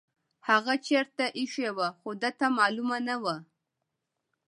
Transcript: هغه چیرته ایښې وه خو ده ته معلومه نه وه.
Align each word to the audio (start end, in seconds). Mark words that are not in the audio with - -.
هغه 0.49 0.73
چیرته 0.85 1.25
ایښې 1.37 1.69
وه 1.77 1.87
خو 1.99 2.09
ده 2.21 2.29
ته 2.39 2.47
معلومه 2.57 2.97
نه 3.07 3.15
وه. 3.23 3.35